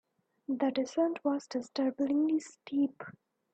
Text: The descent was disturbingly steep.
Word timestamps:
The 0.47 0.71
descent 0.71 1.23
was 1.23 1.45
disturbingly 1.45 2.39
steep. 2.39 3.03